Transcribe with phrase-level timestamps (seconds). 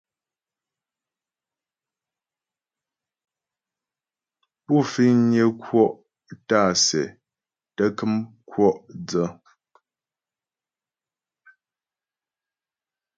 [4.65, 5.87] Pú fiŋnyə kwɔ'
[6.47, 7.01] tǎ'a sɛ
[7.75, 8.13] tə́ kəm
[8.49, 9.25] kwɔ' dsə.